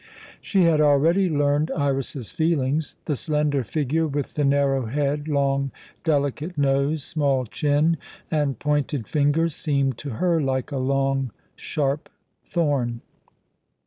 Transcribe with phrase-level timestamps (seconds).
[0.41, 2.95] She had already learned Iras's feelings.
[3.05, 5.69] The slender figure with the narrow head, long,
[6.03, 7.97] delicate nose, small chin,
[8.31, 12.09] and pointed fingers, seemed to her like a long, sharp
[12.43, 13.01] thorn.